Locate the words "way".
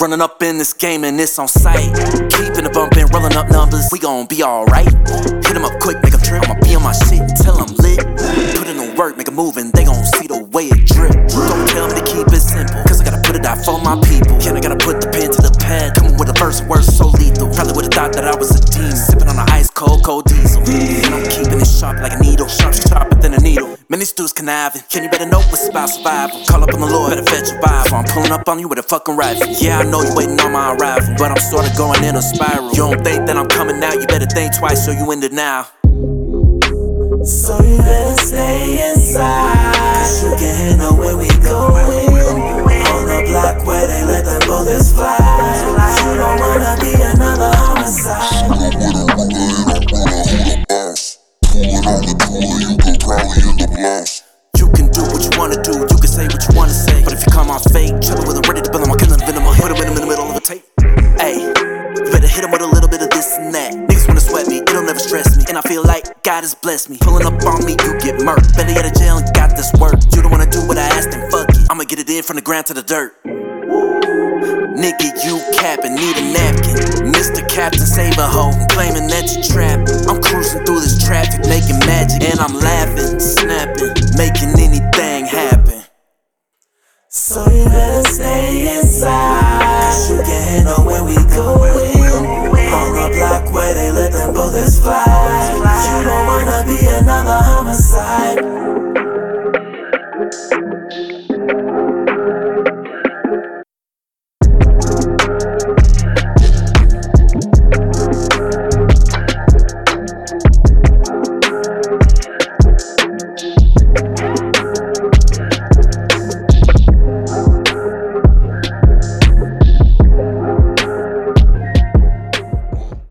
10.56-10.72